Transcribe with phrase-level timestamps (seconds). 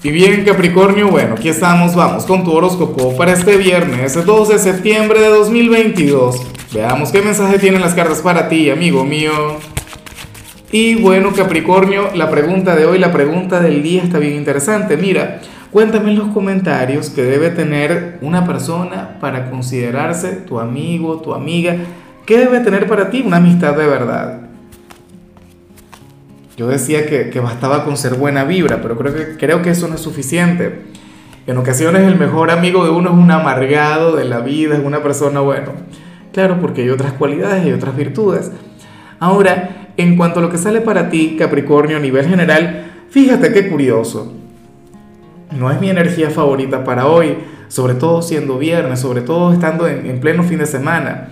[0.00, 4.58] Y bien Capricornio, bueno, aquí estamos, vamos con tu horóscopo para este viernes 12 de
[4.60, 6.40] septiembre de 2022.
[6.72, 9.32] Veamos qué mensaje tienen las cartas para ti, amigo mío.
[10.70, 14.96] Y bueno Capricornio, la pregunta de hoy, la pregunta del día está bien interesante.
[14.96, 15.40] Mira,
[15.72, 21.74] cuéntame en los comentarios qué debe tener una persona para considerarse tu amigo, tu amiga.
[22.24, 24.47] ¿Qué debe tener para ti una amistad de verdad?
[26.58, 29.94] Yo decía que, bastaba con ser buena vibra, pero creo que, creo que eso no
[29.94, 30.86] es suficiente.
[31.46, 35.00] En ocasiones el mejor amigo de uno es un amargado de la vida, es una
[35.00, 35.70] persona, bueno,
[36.32, 38.50] claro, porque hay otras cualidades y otras virtudes.
[39.20, 43.68] Ahora, en cuanto a lo que sale para ti, Capricornio, a nivel general, fíjate qué
[43.68, 44.32] curioso.
[45.56, 47.38] No es mi energía favorita para hoy,
[47.68, 51.28] sobre todo siendo viernes, sobre todo estando en, en pleno fin de semana.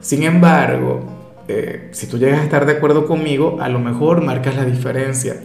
[0.00, 4.56] Sin embargo, eh, si tú llegas a estar de acuerdo conmigo, a lo mejor marcas
[4.56, 5.36] la diferencia.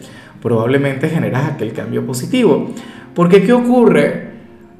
[0.41, 2.71] Probablemente generas aquel cambio positivo.
[3.13, 4.27] Porque ¿qué ocurre?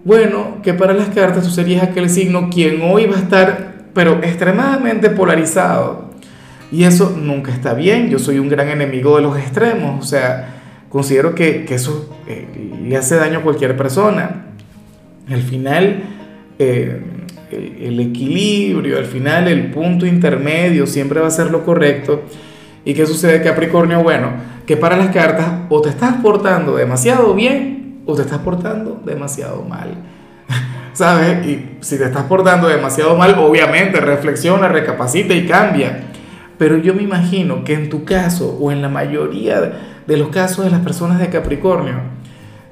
[0.04, 4.24] Bueno, que para las cartas tú serías aquel signo quien hoy va a estar, pero
[4.24, 6.12] extremadamente polarizado.
[6.72, 8.10] Y eso nunca está bien.
[8.10, 10.04] Yo soy un gran enemigo de los extremos.
[10.04, 10.56] O sea,
[10.90, 12.48] considero que, que eso eh,
[12.84, 14.46] le hace daño a cualquier persona.
[15.30, 16.04] Al final,
[16.60, 17.02] eh,
[17.52, 22.24] el, equilibrio, al final el punto intermedio siempre va a ser lo correcto.
[22.86, 24.02] ¿Y qué sucede Capricornio?
[24.02, 24.32] Bueno,
[24.66, 29.64] que para las cartas o te estás portando demasiado bien o te estás portando demasiado
[29.64, 29.96] mal.
[30.94, 31.46] ¿Sabes?
[31.46, 36.06] Y si te estás portando demasiado mal, obviamente reflexiona, recapacita y cambia.
[36.58, 39.62] Pero yo me imagino que en tu caso o en la mayoría
[40.06, 41.96] de los casos de las personas de Capricornio,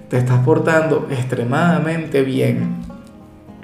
[0.10, 2.85] te estás portando extremadamente bien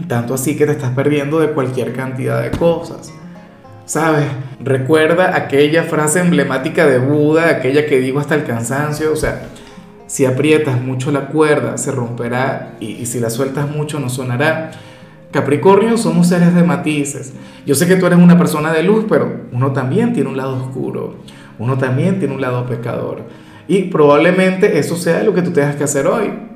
[0.08, 3.12] tanto así que te estás perdiendo de cualquier cantidad de cosas.
[3.86, 4.26] ¿Sabes?
[4.64, 9.50] Recuerda aquella frase emblemática de Buda, aquella que digo hasta el cansancio, o sea,
[10.08, 14.72] si aprietas mucho la cuerda se romperá y, si la sueltas mucho no sonará.
[15.32, 17.34] Capricornio somos seres de matices.
[17.66, 20.62] Yo sé que tú eres una persona de luz, pero uno también tiene un lado
[20.62, 21.16] oscuro,
[21.60, 23.24] uno también tiene un lado pecador.
[23.70, 26.51] Y probablemente eso sea lo que tú tengas que hacer hoy.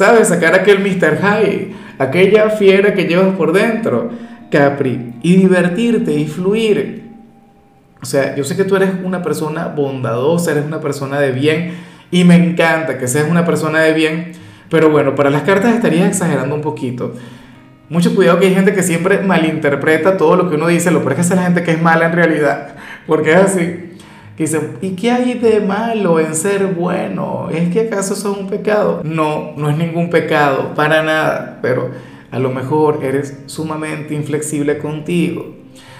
[0.00, 0.28] ¿Sabes?
[0.28, 1.18] Sacar aquel Mr.
[1.20, 4.08] High, aquella fiera que llevas por dentro,
[4.50, 7.10] Capri, y divertirte y fluir.
[8.00, 11.74] O sea, yo sé que tú eres una persona bondadosa, eres una persona de bien,
[12.10, 14.32] y me encanta que seas una persona de bien,
[14.70, 17.12] pero bueno, para las cartas estarías exagerando un poquito.
[17.90, 21.12] Mucho cuidado que hay gente que siempre malinterpreta todo lo que uno dice, lo peor
[21.12, 22.68] es que es la gente que es mala en realidad,
[23.06, 23.89] porque es así.
[24.40, 27.50] Que dicen, ¿y qué hay de malo en ser bueno?
[27.52, 29.02] ¿Es que acaso eso es un pecado?
[29.04, 31.90] No, no es ningún pecado, para nada, pero
[32.30, 35.56] a lo mejor eres sumamente inflexible contigo.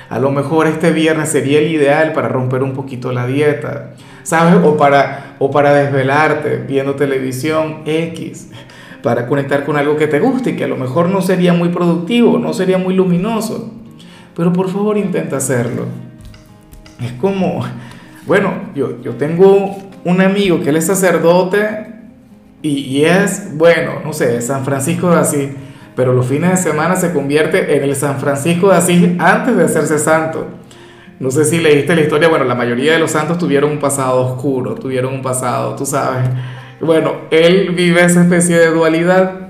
[0.09, 3.91] A lo mejor este viernes sería el ideal para romper un poquito la dieta,
[4.23, 4.55] ¿sabes?
[4.65, 8.49] O para, o para desvelarte viendo televisión X,
[9.03, 11.69] para conectar con algo que te guste y que a lo mejor no sería muy
[11.69, 13.71] productivo, no sería muy luminoso.
[14.35, 15.85] Pero por favor intenta hacerlo.
[17.03, 17.65] Es como
[18.27, 21.87] bueno, yo, yo tengo un amigo que él es sacerdote
[22.63, 25.49] y, es, bueno, no sé, San Francisco de Asís,
[25.97, 29.65] pero los fines de semana se convierte en el San Francisco de Asís antes de
[29.65, 30.47] hacerse santo.
[31.19, 34.21] No sé si leíste la historia, bueno, la mayoría de los santos tuvieron un pasado
[34.21, 36.29] oscuro, tuvieron un pasado, tú sabes.
[36.81, 39.50] Bueno, él vive esa especie de dualidad.